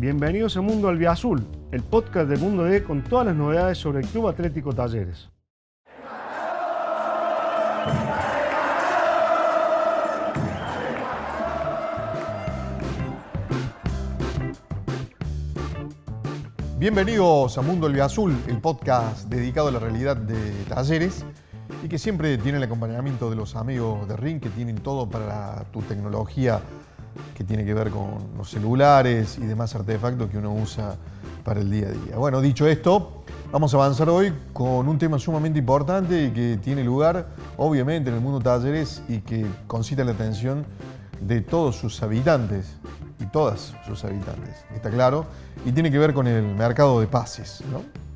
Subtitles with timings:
[0.00, 4.06] Bienvenidos a Mundo Albiazul, el podcast de Mundo D con todas las novedades sobre el
[4.06, 5.28] Club Atlético Talleres.
[16.78, 21.26] Bienvenidos a Mundo Albiazul, el podcast dedicado a la realidad de Talleres
[21.84, 25.64] y que siempre tiene el acompañamiento de los amigos de Ring que tienen todo para
[25.72, 26.62] tu tecnología
[27.34, 30.96] que tiene que ver con los celulares y demás artefactos que uno usa
[31.44, 32.16] para el día a día.
[32.16, 36.84] Bueno, dicho esto, vamos a avanzar hoy con un tema sumamente importante y que tiene
[36.84, 40.64] lugar, obviamente, en el mundo talleres y que concita la atención
[41.20, 42.76] de todos sus habitantes
[43.20, 45.26] y todas sus habitantes, está claro,
[45.64, 47.62] y tiene que ver con el mercado de pases.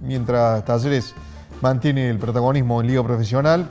[0.01, 1.15] Mientras Talleres
[1.61, 3.71] mantiene el protagonismo en Liga Profesional,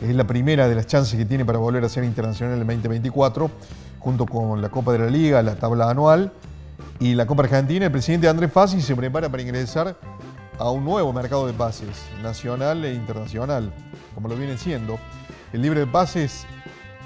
[0.00, 2.66] es la primera de las chances que tiene para volver a ser internacional en el
[2.66, 3.50] 2024
[3.98, 6.32] junto con la Copa de la Liga, la tabla anual
[7.00, 9.96] y la Copa Argentina, el presidente Andrés Fassi se prepara para ingresar
[10.58, 13.72] a un nuevo mercado de pases, nacional e internacional,
[14.14, 14.98] como lo viene siendo.
[15.52, 16.46] El libre de pases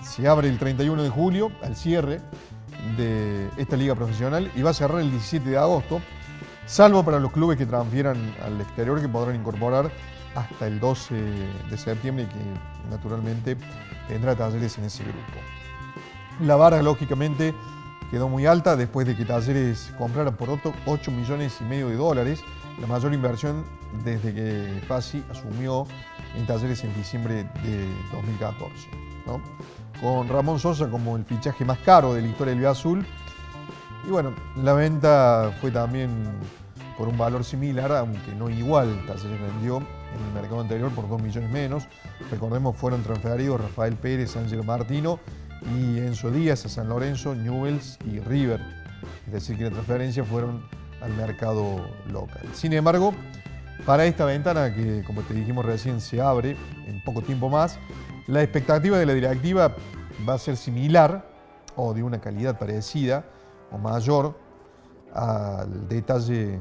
[0.03, 2.21] se abre el 31 de julio, al cierre
[2.97, 6.01] de esta liga profesional, y va a cerrar el 17 de agosto,
[6.67, 9.91] salvo para los clubes que transfieran al exterior, que podrán incorporar
[10.35, 11.15] hasta el 12
[11.71, 13.57] de septiembre, que naturalmente
[14.09, 15.62] tendrá talleres en ese grupo.
[16.41, 17.55] La vara, lógicamente,
[18.11, 20.49] quedó muy alta después de que Talleres comprara por
[20.87, 22.43] 8 millones y medio de dólares,
[22.81, 23.65] la mayor inversión
[24.05, 25.87] desde que Fassi asumió
[26.35, 28.89] en Talleres en diciembre de 2014.
[30.01, 33.07] Con Ramón Sosa como el fichaje más caro de la historia del Azul.
[34.07, 36.11] Y bueno, la venta fue también
[36.99, 39.05] por un valor similar, aunque no igual.
[39.07, 39.81] Talleres vendió
[40.15, 41.89] en el mercado anterior por 2 millones menos.
[42.31, 45.19] Recordemos, fueron transferidos Rafael Pérez, Ángel Martino
[45.77, 48.61] y Enzo Díaz a San Lorenzo, Newells y River.
[49.27, 50.63] Es decir, que las transferencias fueron
[51.01, 52.49] al mercado local.
[52.53, 53.15] Sin embargo,
[53.85, 56.57] para esta ventana que, como te dijimos recién, se abre
[56.87, 57.79] en poco tiempo más,
[58.27, 59.75] la expectativa de la directiva
[60.29, 61.29] va a ser similar
[61.75, 63.25] o de una calidad parecida
[63.73, 64.39] o mayor
[65.15, 66.61] al detalle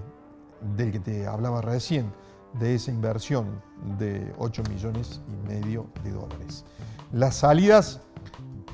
[0.76, 2.12] del que te hablaba recién,
[2.60, 3.62] de esa inversión
[3.98, 6.66] de 8 millones y medio de dólares.
[7.12, 8.02] Las salidas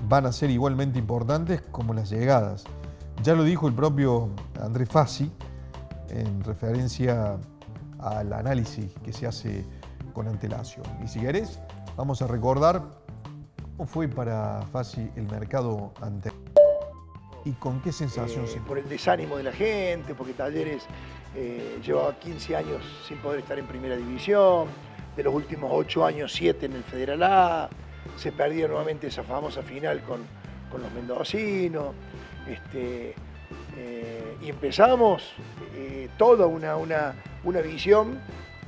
[0.08, 2.64] van a ser igualmente importantes como las llegadas.
[3.24, 4.30] Ya lo dijo el propio
[4.62, 5.32] André Fassi
[6.10, 7.38] en referencia
[8.00, 9.66] al análisis que se hace
[10.14, 10.86] con antelación.
[11.04, 11.59] Y si querés,
[11.96, 12.84] vamos a recordar
[13.76, 16.48] cómo fue para Fassi el mercado anterior
[17.48, 18.59] y con qué sensación eh, se...
[18.59, 20.84] Por el desánimo de la gente, porque Talleres
[21.38, 24.68] eh, llevaba 15 años sin poder estar en primera división,
[25.16, 27.70] de los últimos 8 años 7 en el Federal A,
[28.16, 30.26] se perdía nuevamente esa famosa final con,
[30.81, 31.94] los mendocinos.
[32.47, 33.16] Este,
[33.78, 35.34] eh, y empezamos
[35.76, 38.20] eh, toda una, una, visión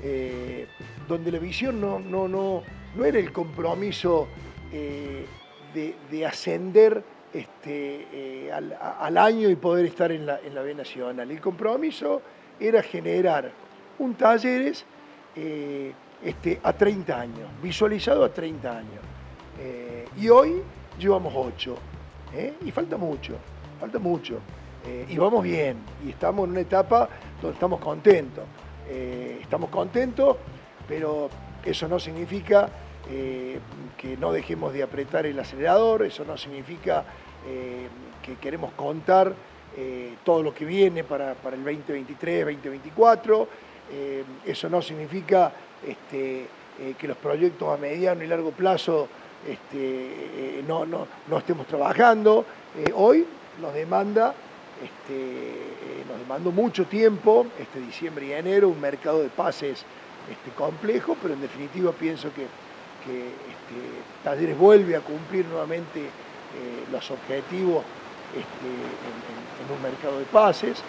[0.01, 0.67] eh,
[1.07, 2.63] donde la visión no, no, no,
[2.95, 4.27] no era el compromiso
[4.71, 7.03] de, ascender
[7.33, 11.29] este, al, año y poder estar en la, en la B Nacional.
[11.29, 12.21] El compromiso
[12.59, 13.51] era generar
[13.99, 14.85] un talleres
[16.23, 18.99] este, a 30 años, visualizado a 30 años.
[19.59, 20.61] Eh, y hoy
[20.97, 21.75] llevamos ocho.
[22.33, 22.53] ¿eh?
[22.65, 23.35] Y falta mucho,
[23.79, 24.39] falta mucho.
[24.85, 25.77] Eh, y vamos bien.
[26.05, 27.09] Y estamos en una etapa
[27.41, 28.43] donde estamos contentos.
[28.89, 30.37] estamos contentos,
[30.87, 31.29] pero
[31.63, 32.69] eso no significa
[33.07, 37.03] que no dejemos de apretar el acelerador, eso no significa
[38.23, 39.33] que queremos contar
[40.23, 43.47] todo lo que viene para, el 2023, 2024.
[44.45, 45.51] eso no significa
[45.87, 46.45] este,
[46.97, 49.07] que los proyectos a mediano y largo plazo
[49.47, 49.77] este,
[50.59, 52.45] eh, no, no, no, estemos trabajando.
[52.77, 53.25] Eh, hoy
[53.61, 54.33] nos demanda,
[54.83, 59.85] este, eh, nos demandó mucho tiempo, este diciembre y enero, un mercado de pases
[60.29, 62.47] este, complejo, pero en definitiva pienso que,
[63.05, 66.09] que este, Talleres vuelve a cumplir nuevamente
[66.91, 67.83] los objetivos
[68.35, 70.81] este, en, un mercado de pases.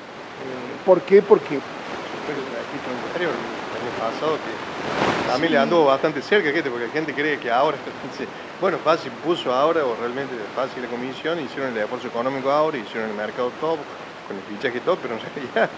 [0.85, 1.21] ¿Por qué?
[1.23, 1.57] Porque...
[1.57, 7.51] El año pasado que también le anduvo bastante cerca, gente, porque la gente cree que
[7.51, 7.77] ahora,
[8.61, 13.11] bueno, fácil puso ahora, o realmente fácil la comisión, hicieron el esfuerzo económico ahora, hicieron
[13.11, 13.79] el mercado top,
[14.27, 15.69] con el fichaje top, pero no sé, ya,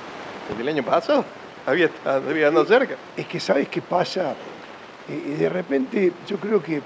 [0.49, 1.25] desde el año pasado
[1.67, 2.97] había, había andado cerca.
[3.17, 4.35] Es que, ¿sabes qué pasa?
[5.09, 6.81] Eh, eh, de repente yo creo que,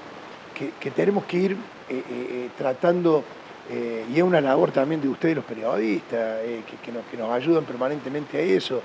[0.94, 1.56] tenemos que ir
[1.88, 3.22] eh, tratando,
[3.70, 6.40] y es una labor también de ustedes los periodistas,
[6.82, 8.80] que, nos, que nos ayudan permanentemente a eso,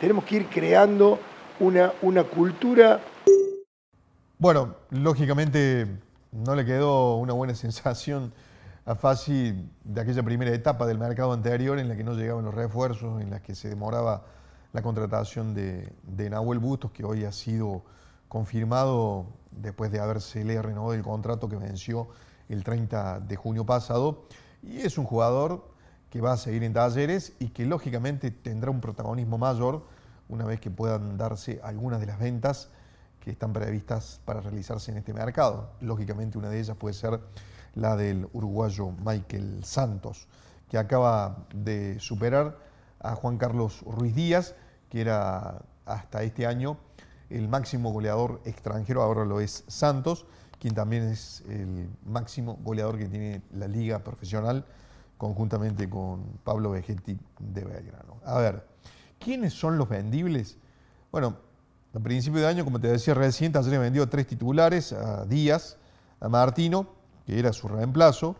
[0.00, 1.18] tenemos que ir creando
[1.60, 3.00] una, una cultura.
[4.38, 5.86] Bueno, lógicamente
[6.32, 8.32] no le quedó una buena sensación
[8.84, 12.54] a Fasi de aquella primera etapa del mercado anterior en la que no llegaban los
[12.54, 14.24] refuerzos, en la que se demoraba
[14.72, 17.84] la contratación de, de Nahuel Bustos, que hoy ha sido
[18.28, 22.08] confirmado después de haberse le renovado el contrato que venció
[22.52, 24.24] el 30 de junio pasado.
[24.62, 25.72] Y es un jugador
[26.10, 29.82] que va a seguir en talleres y que lógicamente tendrá un protagonismo mayor
[30.28, 32.68] una vez que puedan darse algunas de las ventas
[33.20, 35.70] que están previstas para realizarse en este mercado.
[35.80, 37.20] Lógicamente una de ellas puede ser
[37.74, 40.28] la del uruguayo Michael Santos,
[40.68, 42.58] que acaba de superar
[43.00, 44.54] a Juan Carlos Ruiz Díaz,
[44.90, 46.76] que era hasta este año
[47.32, 50.26] el máximo goleador extranjero, ahora lo es Santos,
[50.58, 54.64] quien también es el máximo goleador que tiene la liga profesional,
[55.18, 58.18] conjuntamente con Pablo Vegetti de Belgrano.
[58.24, 58.66] A ver,
[59.18, 60.56] ¿quiénes son los vendibles?
[61.10, 61.36] Bueno,
[61.94, 65.76] a principio de año, como te decía recién, Talleres vendió tres titulares, a Díaz,
[66.20, 66.88] a Martino,
[67.26, 68.36] que era su reemplazo,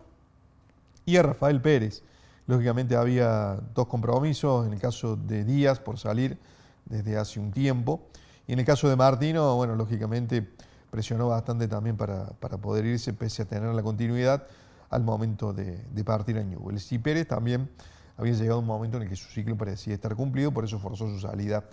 [1.05, 2.03] y a Rafael Pérez.
[2.47, 6.37] Lógicamente había dos compromisos, en el caso de Díaz por salir
[6.85, 8.01] desde hace un tiempo,
[8.47, 10.47] y en el caso de Martino, bueno, lógicamente
[10.91, 12.25] presionó bastante también para,
[12.61, 14.43] poder irse, pese a tener la continuidad
[14.89, 16.91] al momento de, partir a Newell's.
[16.91, 17.69] Y Pérez también
[18.17, 21.07] había llegado un momento en el que su ciclo parecía estar cumplido, por eso forzó
[21.07, 21.63] su salida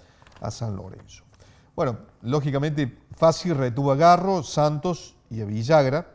[0.40, 1.24] a San Lorenzo.
[1.74, 6.14] Bueno, lógicamente fácil retuvo a Garro, Santos y a Villagra,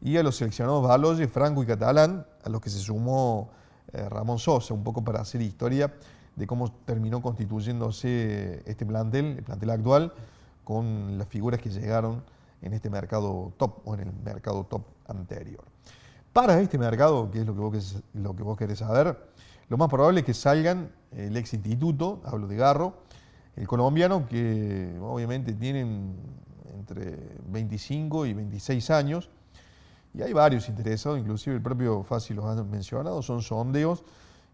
[0.00, 3.50] y a los seleccionados Baloye, Franco y Catalán, a los que se sumó
[3.92, 5.92] eh, Ramón Sosa, un poco para hacer historia
[6.40, 10.14] de cómo terminó constituyéndose este plantel, el plantel actual,
[10.64, 12.24] con las figuras que llegaron
[12.62, 15.62] en este mercado top o en el mercado top anterior.
[16.32, 19.18] Para este mercado, que es lo que vos, lo que vos querés saber,
[19.68, 22.94] lo más probable es que salgan el ex instituto, hablo de Garro,
[23.54, 26.16] el colombiano, que obviamente tienen
[26.74, 29.28] entre 25 y 26 años,
[30.14, 34.04] y hay varios interesados, inclusive el propio Fácil los ha mencionado, son sondeos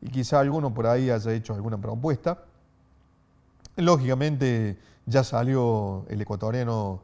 [0.00, 2.42] y quizá alguno por ahí haya hecho alguna propuesta.
[3.76, 7.00] Lógicamente ya salió el ecuatoriano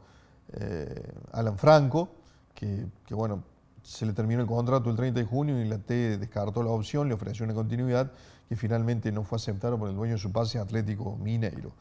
[0.53, 2.09] eh, Alan Franco,
[2.53, 3.43] que, bueno,
[3.83, 7.07] se le terminó el contrato el 30 de junio y la T descartó la opción,
[7.07, 8.11] le ofreció una continuidad
[8.47, 11.71] que finalmente no fue aceptada por el dueño de su pase Atlético Mineiro.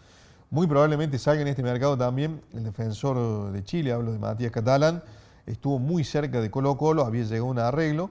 [0.50, 5.02] Muy probablemente salga en este mercado también el defensor de Chile, hablo de Matías Catalán,
[5.46, 8.10] estuvo muy cerca de Colo Colo, había llegado a un arreglo,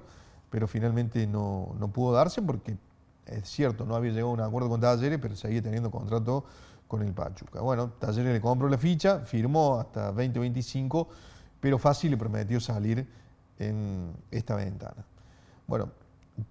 [0.49, 2.77] pero finalmente no, pudo darse porque
[3.31, 6.45] es cierto, no había llegado a un acuerdo con Talleres, pero seguía teniendo contrato
[6.87, 7.61] con el Pachuca.
[7.61, 11.07] Bueno, Talleres le compró la ficha, firmó hasta 2025,
[11.59, 13.07] pero fácil le prometió salir
[13.59, 15.05] en esta ventana.
[15.67, 15.89] Bueno,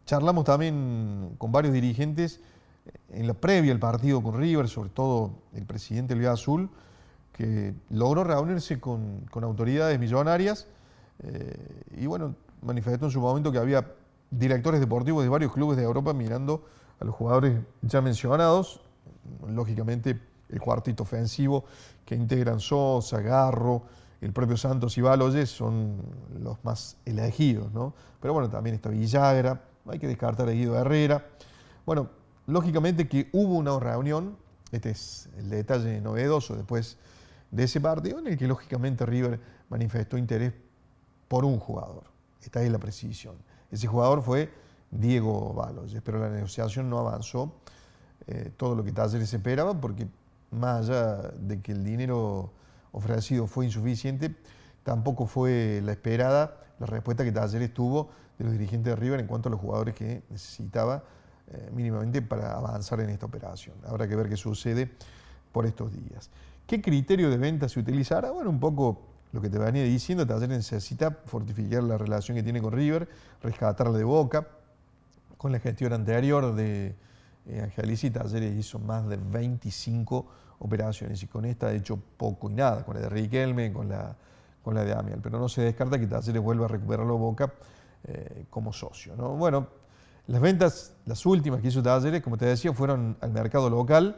[0.07, 2.41] charlamos también con varios dirigentes
[3.11, 6.71] en la previa al partido con River, sobre todo el presidente Luis Azul,
[7.33, 10.67] que logró reunirse con, autoridades millonarias
[11.23, 13.85] eh, y bueno, manifestó en su momento que había
[14.31, 16.65] directores deportivos de varios clubes de Europa mirando
[17.01, 18.81] a los jugadores ya mencionados,
[19.47, 21.65] lógicamente el cuartito ofensivo
[22.05, 23.83] que integran Sosa, Garro,
[24.21, 25.97] el propio Santos y Baloyes son
[26.39, 27.95] los más elegidos, ¿no?
[28.21, 31.27] Pero bueno, también está Villagra, hay que descartar a Guido Herrera.
[31.87, 32.11] Bueno,
[32.47, 34.37] lógicamente que hubo una reunión,
[34.73, 36.99] este es el detalle novedoso después
[37.51, 39.41] de ese partido en el que lógicamente River
[39.71, 40.53] manifestó interés
[41.29, 42.05] por un jugador.
[42.43, 43.37] Esta es la precisión.
[43.71, 44.51] Ese jugador fue
[44.91, 47.53] Diego Baloyes, pero la negociación no avanzó
[48.27, 50.09] eh, todo lo que Talleres esperaba porque
[50.51, 52.53] más allá de que el dinero
[52.93, 54.35] ofrecido fue insuficiente,
[54.83, 59.27] tampoco fue la esperada la respuesta que Talleres tuvo de los dirigentes de River en
[59.27, 61.05] cuanto a los jugadores que necesitaba
[61.49, 63.77] eh, mínimamente para avanzar en esta operación.
[63.87, 64.91] Habrá que ver qué sucede
[65.53, 66.31] por estos días.
[66.67, 68.31] ¿Qué criterio de venta se utilizará?
[68.31, 72.61] Bueno, un poco lo que te venía diciendo, Talleres necesita fortificar la relación que tiene
[72.61, 73.09] con River,
[73.43, 74.47] rescatarla de Boca.
[75.37, 76.95] Con la gestión anterior de
[77.47, 80.27] eh, Angelici, Talleres hizo más de 25
[80.59, 84.17] operaciones y con esta ha hecho poco y nada, con la de Riquelme, con la,
[84.63, 85.21] con la de Amial.
[85.23, 87.53] Pero no se descarta que Talleres vuelva a recuperarlo Boca
[88.05, 89.15] eh, como socio.
[89.17, 89.37] ¿no?
[89.37, 89.69] Bueno,
[90.27, 94.17] las ventas, las últimas que hizo Talleres, como te decía, fueron al mercado local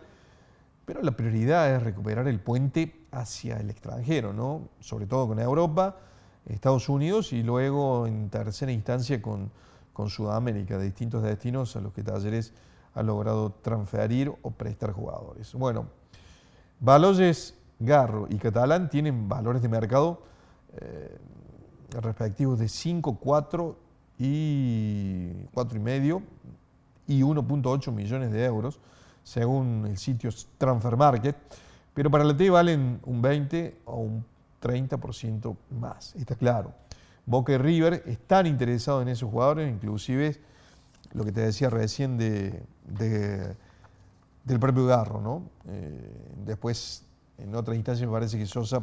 [0.93, 4.69] pero la prioridad es recuperar el puente hacia el extranjero, ¿no?
[4.81, 5.97] sobre todo con Europa,
[6.45, 9.51] Estados Unidos y luego en tercera instancia con,
[9.95, 12.53] con Sudamérica, de distintos destinos a los que Talleres
[12.93, 15.55] ha logrado transferir o prestar jugadores.
[15.55, 15.87] Bueno,
[16.79, 20.21] Baloyes, Garro y Catalán tienen valores de mercado
[20.77, 21.17] eh,
[22.03, 23.79] respectivos de 5, 4
[24.19, 26.23] y 4,5
[27.07, 28.79] y 1.8 millones de euros
[29.23, 31.37] según el sitio Transfer Market,
[31.95, 34.25] pero para la T valen un 20 o un
[34.63, 36.73] 30% más, está claro.
[37.25, 40.41] Boca y River están interesados en esos jugadores, inclusive
[41.13, 42.65] lo que te decía recién de,
[44.45, 45.21] del propio Garro.
[45.21, 45.43] ¿no?
[45.69, 47.05] Eh, después,
[47.39, 48.83] en otra instancia, me parece que Sosa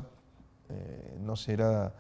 [0.70, 1.94] eh, no será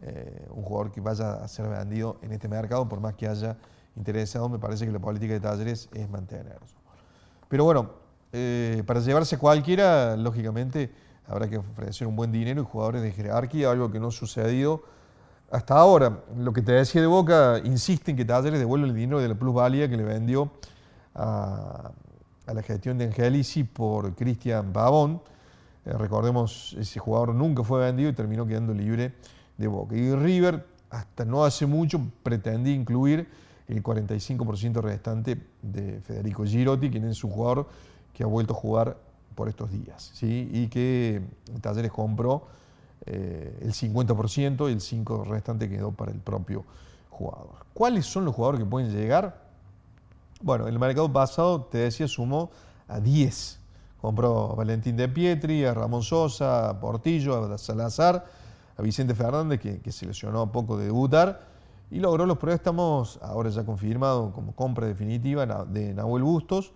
[0.00, 3.56] eh, un jugador que vaya a ser vendido en este mercado, por más que haya
[3.96, 6.81] interesado, me parece que la política de Talleres es mantenerlo.
[7.52, 7.90] Pero bueno,
[8.86, 10.90] para llevarse cualquiera, lógicamente,
[11.26, 14.82] habrá que ofrecer un buen dinero y jugadores de jerarquía, algo que no ha sucedido
[15.50, 16.20] hasta ahora.
[16.38, 19.34] Lo que te decía de Boca, insiste en que Talleres devuelva el dinero de la
[19.34, 20.50] plusvalía que le vendió
[21.14, 21.90] a,
[22.46, 25.20] la gestión de Angelici por Cristian Pavón.
[25.84, 29.12] Eh, recordemos, ese jugador nunca fue vendido y terminó quedando libre
[29.58, 29.94] de Boca.
[29.94, 33.28] Y River, hasta no hace mucho, pretendía incluir
[33.68, 37.68] el 45% restante de Federico Girotti, quien es un jugador
[38.12, 38.96] que ha vuelto a jugar
[39.34, 40.48] por estos días, ¿sí?
[40.52, 41.22] y que
[41.60, 42.46] Talleres compró
[43.06, 46.64] eh, el 50% y el 5% restante quedó para el propio
[47.10, 47.66] jugador.
[47.74, 49.42] ¿Cuáles son los jugadores que pueden llegar?
[50.42, 52.50] Bueno, el mercado pasado, te decía, sumó
[52.88, 53.60] a 10.
[54.00, 58.24] Compró a Valentín de Pietri, a Ramón Sosa, a Portillo, a Salazar,
[58.76, 61.51] a Vicente Fernández, que, se lesionó a poco de debutar,
[61.92, 66.72] y logró los préstamos, ahora ya confirmado como compra definitiva, de Nahuel Bustos,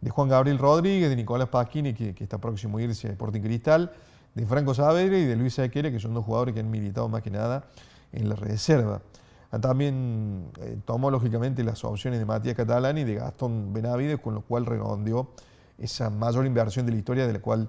[0.00, 3.92] de Juan Gabriel Rodríguez, de Nicolás Pasquini, que, está próximo a irse a Sporting Cristal,
[4.34, 7.22] de Franco Saavedra y de Luis Aquere, que son dos jugadores que han militado más
[7.22, 7.66] que nada
[8.12, 9.00] en la reserva.
[9.52, 14.34] Ah, también eh, tomó lógicamente las opciones de Matías Catalani y de Gastón Benavides, con
[14.34, 15.30] lo cual redondeó
[15.78, 17.68] esa mayor inversión de la historia de la cual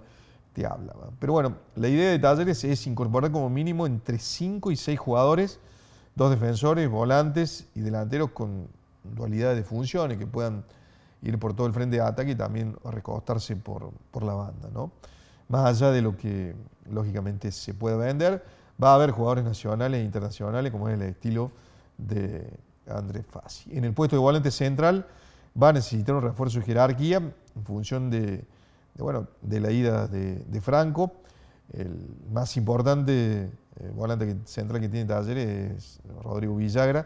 [0.53, 1.12] te hablaba.
[1.19, 5.60] Pero bueno, la idea de Talleres es incorporar como mínimo entre 5 y 6 jugadores,
[6.16, 8.68] dos defensores, volantes y delanteros con
[9.04, 10.63] dualidad de funciones que puedan
[11.22, 14.70] ir por todo el frente de ataque y también recostarse por, por la banda.
[14.74, 14.92] ¿no?
[15.48, 16.56] Más allá de lo que
[16.89, 18.44] lógicamente se puede vender,
[18.82, 21.51] va a haber jugadores nacionales e internacionales, como es el estilo
[21.98, 22.50] de
[22.88, 23.75] Andrés Fassi.
[23.75, 25.06] En el puesto de volante central
[25.62, 28.46] va a necesitar un refuerzo de jerarquía en función de,
[28.98, 31.13] bueno, de la ida de, Franco.
[31.74, 37.06] El más importante eh, volante central que tiene Talleres es Rodrigo Villagra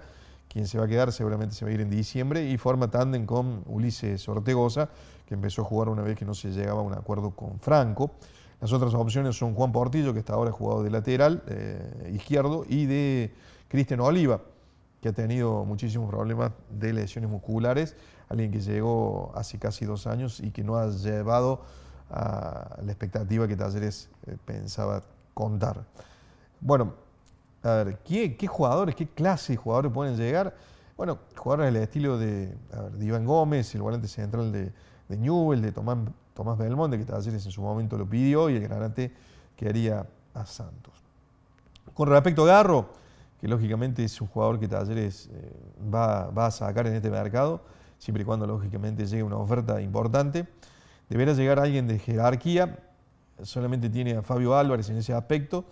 [0.53, 3.25] quien se va a quedar seguramente se va a ir en diciembre y forma tándem
[3.25, 4.87] con Ulises Ortegoza,
[5.25, 8.11] que empezó a jugar una vez que no se llegaba a un acuerdo con Franco.
[8.61, 12.85] Las otras opciones son Juan Portillo, que hasta ahora jugado de lateral eh, izquierdo, y
[12.85, 13.33] de
[13.67, 14.41] Cristian Oliva,
[15.01, 17.95] que ha tenido muchísimos problemas de lesiones musculares,
[18.29, 21.61] alguien que llegó hace casi dos años y que no ha llevado
[22.09, 25.83] a la expectativa que Talleres eh, pensaba contar.
[26.59, 26.93] Bueno,
[27.63, 30.55] a ver, ¿qué, jugadores, qué clase de jugadores pueden llegar?
[30.97, 32.55] Bueno, jugadores del estilo de,
[32.99, 34.71] Iván Gómez, el volante central de,
[35.07, 35.97] de Newell, de Tomás,
[36.33, 39.13] Tomás Belmonte, que Talleres en su momento lo pidió, y el granate
[39.55, 40.93] que haría a Santos.
[41.93, 42.89] Con respecto a Garro,
[43.39, 45.53] que lógicamente es un jugador que Talleres eh,
[45.93, 47.61] va, va, a sacar en este mercado,
[47.97, 50.47] siempre y cuando lógicamente llegue una oferta importante,
[51.13, 52.79] deberá llegar alguien de jerarquía,
[53.43, 55.63] solamente tiene a Fabio Álvarez en ese aspecto,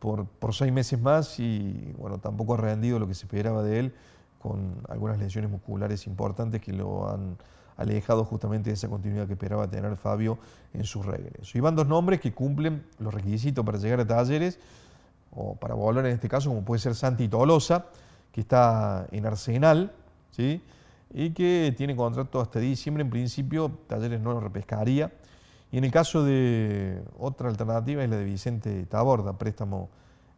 [0.00, 3.94] por, seis meses más y bueno, tampoco ha rendido lo que se esperaba de él
[4.40, 7.36] con algunas lesiones musculares importantes que lo han
[7.76, 10.38] alejado justamente de esa continuidad que esperaba tener Fabio
[10.74, 11.56] en su regreso.
[11.56, 14.58] Y van dos nombres que cumplen los requisitos para llegar a talleres,
[15.30, 17.86] o para volver en este caso, como puede ser Santi Tolosa,
[18.32, 19.92] que está en Arsenal,
[20.32, 20.60] ¿sí?
[21.12, 23.02] Y que tiene contrato hasta diciembre.
[23.02, 25.12] En principio, Talleres no lo repescaría.
[25.72, 29.88] Y en el caso de otra alternativa es la de Vicente Taborda, préstamo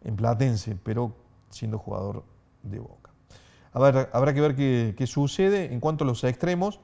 [0.04, 1.14] en Platense, pero
[1.50, 2.24] siendo jugador
[2.62, 3.10] de Boca.
[3.72, 5.72] A ver, habrá que ver qué, sucede.
[5.72, 6.80] En cuanto a los extremos,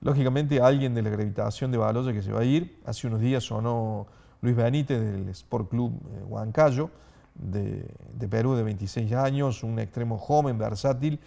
[0.00, 2.80] lógicamente alguien de la gravitación de Baloya que se va a ir.
[2.84, 4.08] Hace unos días sonó
[4.40, 6.90] Luis Benítez del Sport Club eh, Huancayo,
[7.34, 11.20] de, de Perú, de 26 años, un extremo joven, versátil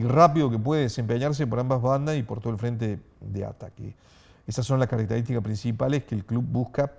[0.00, 3.94] y rápido que puede desempeñarse por ambas bandas y por todo el frente de ataque.
[4.46, 6.90] Esas son las características principales que el club busca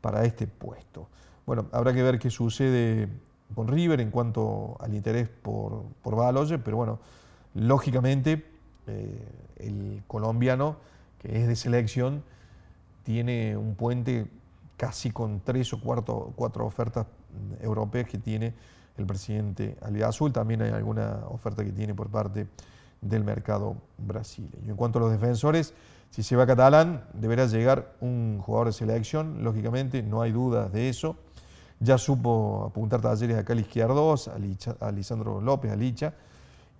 [0.00, 1.08] para este puesto.
[1.46, 3.08] Bueno, habrá que ver qué sucede
[3.54, 6.98] con River en cuanto al interés por, por Baloye, pero bueno,
[7.54, 8.44] lógicamente
[8.88, 10.78] eh, el colombiano,
[11.20, 12.24] que es de selección,
[13.04, 14.26] tiene un puente
[14.76, 17.06] casi con tres o cuatro, cuatro ofertas
[17.60, 18.52] europeas que tiene
[18.98, 20.32] el presidente Azul.
[20.32, 22.46] También hay alguna oferta que tiene por parte
[23.00, 24.72] del mercado brasileño.
[24.72, 25.72] En cuanto a los defensores,
[26.10, 30.88] si se va Catalán, deberá llegar un jugador de selección, lógicamente, no hay dudas de
[30.88, 31.16] eso.
[31.80, 34.14] Ya supo apuntar talleres acá al izquierdo,
[34.80, 36.14] a Lisandro López, a Licha.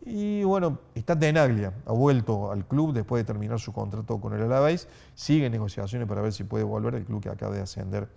[0.01, 4.43] Y bueno, está Tenaglia, ha vuelto al club después de terminar su contrato con el
[4.43, 4.89] Alavés.
[5.15, 8.09] Sigue negociaciones para ver si puede volver el club que acaba de ascender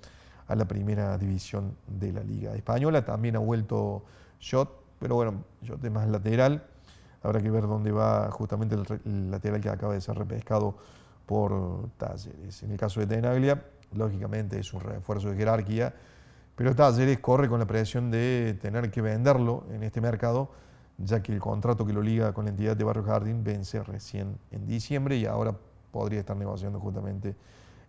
[0.51, 3.05] a la primera división de la Liga Española.
[3.05, 4.03] También ha vuelto
[4.39, 6.65] Shot, Pero bueno, yo más lateral.
[7.23, 10.75] Habrá que ver dónde va justamente el, lateral que acaba de ser repescado
[11.25, 12.63] por Talleres.
[12.63, 15.93] En el caso de Tenaglia, lógicamente es un refuerzo de jerarquía,
[16.55, 20.49] pero Talleres corre con la presión de tener que venderlo en este mercado,
[20.97, 24.37] ya que el contrato que lo liga con la entidad de Barrio Jardín vence recién
[24.51, 25.55] en diciembre y ahora
[25.91, 27.35] podría estar negociando justamente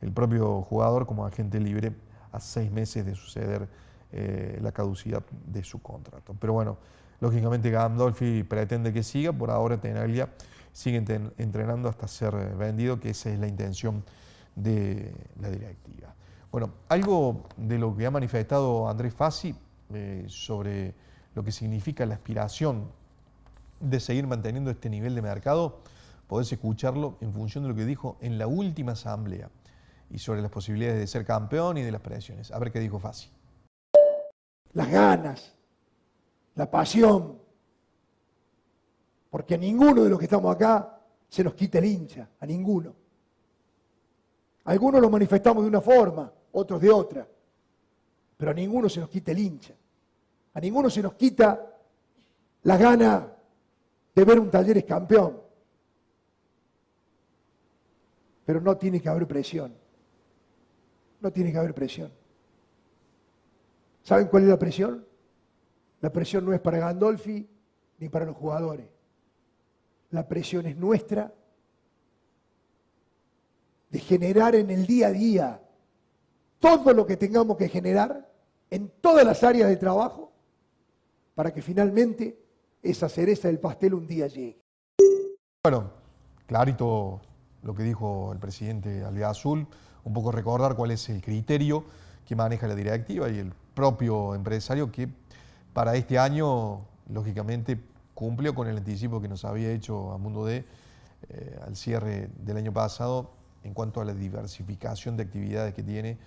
[0.01, 1.93] el propio jugador como agente libre
[2.33, 3.69] a seis meses de suceder
[4.11, 6.35] eh, la caducidad de su contrato.
[6.39, 6.79] Pero bueno,
[7.21, 10.29] lógicamente Gandolfi pretende que siga, por ahora Tenaglia
[10.73, 10.97] sigue
[11.39, 14.03] entrenando hasta ser vendido, que esa es la intención
[14.57, 16.15] de la directiva.
[16.51, 19.55] Bueno, algo de lo que ha manifestado Andrés Fassi
[19.93, 20.95] eh, sobre
[21.35, 22.91] lo que significa la aspiración
[23.81, 25.81] de seguir manteniendo este nivel de mercado,
[26.27, 29.49] podés escucharlo en función de lo que dijo en la última asamblea
[30.13, 32.51] y sobre las posibilidades de ser campeón y de las presiones.
[32.51, 33.31] A ver qué dijo Fassi.
[34.75, 35.55] Las ganas,
[36.55, 37.39] la pasión,
[39.31, 42.95] porque a ninguno de los que estamos acá se nos quita el hincha, a ninguno.
[44.65, 47.27] Algunos lo manifestamos de una forma, otros de otra,
[48.37, 49.75] pero a ninguno se nos quita el hincha,
[50.53, 51.75] a ninguno se nos quita
[52.65, 53.33] la gana
[54.15, 55.41] de ver un Talleres campeón.
[58.45, 59.82] Pero no tiene que haber presión.
[61.23, 62.13] No tiene que haber presión.
[64.03, 65.07] ¿Saben cuál es la presión?
[66.01, 67.49] La presión no es para Gandolfi
[67.99, 68.87] ni para los jugadores.
[70.11, 71.33] La presión es nuestra
[73.89, 75.63] de generar en el día a día
[76.59, 78.29] todo lo que tengamos que generar
[78.71, 80.33] en todas las áreas de trabajo
[81.35, 82.37] para que finalmente
[82.83, 84.61] esa cereza del pastel un día llegue.
[85.63, 85.93] Bueno,
[86.47, 87.21] clarito
[87.63, 89.69] lo que dijo el presidente Alvea Azul,
[90.05, 91.85] un poco recordar cuál es el criterio
[92.27, 95.09] que maneja la directiva y el propio empresario que
[95.73, 97.81] para este año, lógicamente,
[98.15, 100.65] cumplió con el anticipo que nos había hecho a Mundo D
[101.29, 103.31] eh, al cierre del año pasado
[103.65, 106.19] en cuanto a la diversificación de actividades que tiene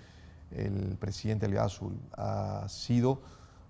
[0.51, 1.93] el presidente Alvea Azul.
[2.17, 3.21] Ha sido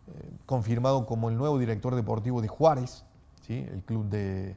[0.07, 3.03] eh, confirmado como el nuevo director deportivo de Juárez,
[3.45, 3.65] ¿sí?
[3.71, 4.55] el club de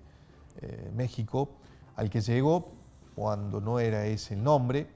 [0.60, 1.50] eh, México,
[1.96, 2.72] al que llegó
[3.14, 4.86] cuando no era ese el nombre,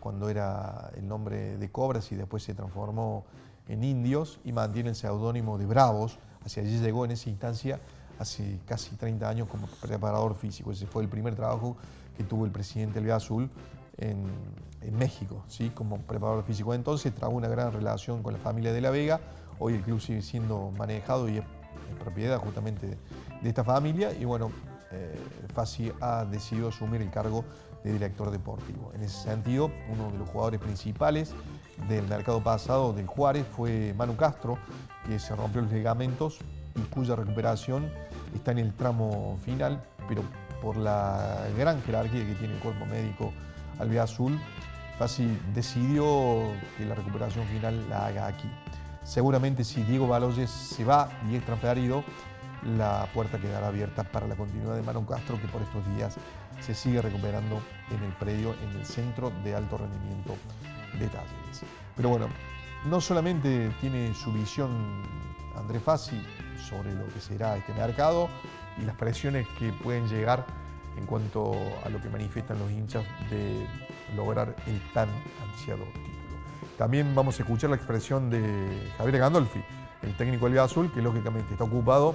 [0.00, 3.24] cuando era el nombre de Cobras y después se transformó
[3.68, 7.80] en Indios y mantiene el seudónimo de Bravos, Hacia allí llegó en esa instancia
[8.20, 10.70] hace casi 30 años como preparador físico.
[10.70, 11.76] Ese fue el primer trabajo
[12.16, 13.50] que tuvo el presidente Elvia Azul
[13.98, 14.24] en,
[14.96, 15.70] México, ¿sí?
[15.70, 16.72] como preparador físico.
[16.72, 19.20] Entonces trajo una gran relación con la familia de La Vega.
[19.58, 21.44] Hoy el club sigue siendo manejado y es
[21.98, 22.96] propiedad justamente
[23.42, 24.12] de esta familia.
[24.12, 24.52] Y bueno,
[24.92, 25.18] eh,
[26.00, 27.44] ha decidido asumir el cargo
[27.86, 28.90] de director deportivo.
[28.94, 31.32] En ese sentido, uno de los jugadores principales
[31.88, 34.58] del mercado pasado del Juárez fue Manu Castro,
[35.06, 36.38] que se rompió los ligamentos
[36.74, 37.88] y cuya recuperación
[38.34, 40.22] está en el tramo final, pero
[40.60, 43.32] por la gran jerarquía que tiene el cuerpo médico
[43.78, 44.36] Albia Azul,
[44.98, 46.04] Fassi decidió
[46.76, 48.50] que la recuperación final la haga aquí.
[49.04, 52.02] Seguramente si Diego Baloyes se va y es transferido,
[52.76, 56.16] la puerta quedará abierta para la continuidad de Manu Castro, que por estos días
[56.60, 60.36] se sigue recuperando en el predio, en el centro de alto rendimiento
[60.98, 61.62] de Talleres.
[61.94, 62.28] Pero bueno,
[62.86, 65.02] no solamente tiene su visión
[65.56, 66.20] André Fassi
[66.68, 68.28] sobre lo que será este mercado
[68.80, 70.44] y las presiones que pueden llegar
[70.96, 71.52] en cuanto
[71.84, 73.66] a lo que manifiestan los hinchas de
[74.14, 75.08] lograr el tan
[75.50, 76.16] ansiado título.
[76.78, 79.62] También vamos a escuchar la expresión de Javier Gandolfi,
[80.02, 82.14] el técnico del Azul, que lógicamente está ocupado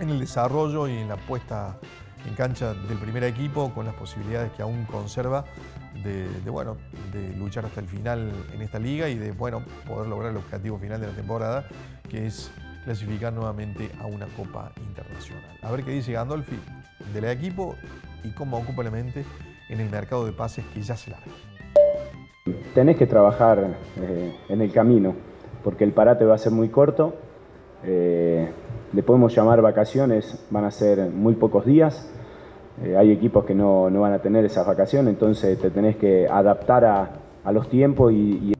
[0.00, 1.78] en el desarrollo y en la puesta
[2.26, 5.44] en cancha del primer equipo con las posibilidades que aún conserva
[6.02, 6.76] de, bueno,
[7.12, 10.78] de luchar hasta el final en esta liga y de bueno, poder lograr el objetivo
[10.78, 11.66] final de la temporada,
[12.08, 12.50] que es
[12.84, 15.58] clasificar nuevamente a una Copa Internacional.
[15.62, 16.58] A ver qué dice Gandolfi
[17.12, 17.74] del equipo
[18.24, 21.26] y cómo ocupa en el mercado de pases que ya se larga.
[22.74, 25.14] Tenés que trabajar eh, en el camino,
[25.62, 27.14] porque el parate va a ser muy corto.
[27.84, 28.50] Eh,
[28.92, 32.10] le podemos llamar vacaciones, van a ser muy pocos días.
[32.82, 36.84] Eh, hay equipos que no, van a tener esas vacaciones, entonces te tenés que adaptar
[36.84, 37.10] a,
[37.52, 38.52] los tiempos y,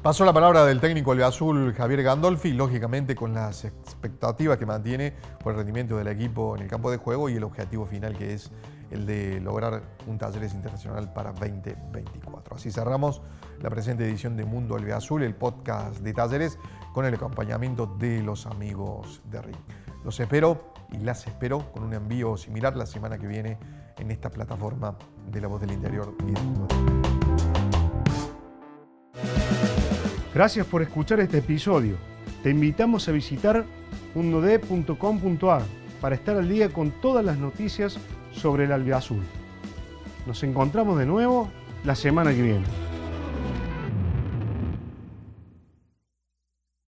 [0.00, 5.52] Pasó la palabra del técnico azul Javier Gandolfi, lógicamente con las expectativas que mantiene por
[5.52, 8.52] el rendimiento del equipo en el campo de juego y el objetivo final que es
[8.90, 12.56] el de lograr un Talleres Internacional para 2024.
[12.56, 13.22] Así cerramos
[13.60, 16.58] la presente edición de Mundo Azul, el podcast de Talleres,
[16.92, 19.56] con el acompañamiento de los amigos de Ring.
[20.04, 23.58] Los espero y las espero con un envío similar la semana que viene
[23.98, 24.96] en esta plataforma
[25.30, 26.66] de La Voz del Interior y Mundo.
[30.34, 31.96] Gracias por escuchar este episodio.
[32.42, 33.64] Te invitamos a visitar
[34.14, 35.62] mundod.com.ar
[36.00, 37.98] para estar al día con todas las noticias
[38.38, 39.22] sobre el albiazul.
[40.26, 41.48] Nos encontramos de nuevo
[41.84, 42.77] la semana que viene.